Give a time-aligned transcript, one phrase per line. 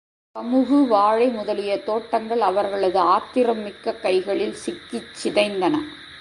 [0.39, 5.81] கமுகு, வாழை முதலிய தோட்டங்கள் அவர்களது ஆத்திரம்மிக்க கைகளிற் சிக்கிச் சிதைந்தன.